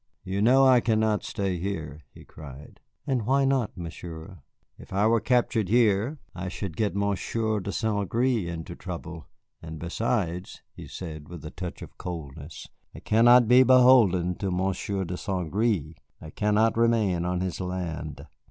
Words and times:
"You 0.23 0.41
know 0.41 0.65
I 0.65 0.79
cannot 0.79 1.23
stay 1.23 1.57
here," 1.59 2.01
he 2.11 2.25
cried. 2.25 2.79
"And 3.05 3.27
why 3.27 3.45
not, 3.45 3.77
Monsieur?" 3.77 4.39
"If 4.79 4.91
I 4.91 5.05
were 5.05 5.19
captured 5.19 5.69
here, 5.69 6.17
I 6.33 6.47
should 6.49 6.75
get 6.75 6.95
Monsieur 6.95 7.59
de 7.59 7.71
St. 7.71 8.09
Gré 8.09 8.47
into 8.47 8.75
trouble; 8.75 9.27
and 9.61 9.77
besides," 9.77 10.63
he 10.73 10.87
said, 10.87 11.29
with 11.29 11.45
a 11.45 11.51
touch 11.51 11.83
of 11.83 11.99
coldness, 11.99 12.67
"I 12.95 12.99
cannot 13.01 13.47
be 13.47 13.61
beholden 13.61 14.33
to 14.39 14.49
Monsieur 14.49 15.05
de 15.05 15.17
St. 15.17 15.51
Gré. 15.51 15.93
I 16.19 16.31
cannot 16.31 16.77
remain 16.79 17.23
on 17.23 17.41
his 17.41 17.61
land." 17.61 18.25